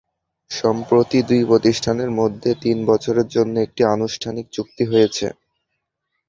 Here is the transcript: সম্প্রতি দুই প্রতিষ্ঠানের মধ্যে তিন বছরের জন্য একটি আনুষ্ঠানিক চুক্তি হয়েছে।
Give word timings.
সম্প্রতি 0.51 1.19
দুই 1.29 1.41
প্রতিষ্ঠানের 1.45 2.11
মধ্যে 2.11 2.51
তিন 2.63 2.77
বছরের 2.85 3.27
জন্য 3.27 3.53
একটি 3.59 3.81
আনুষ্ঠানিক 3.95 4.45
চুক্তি 4.53 4.83
হয়েছে। 4.85 5.27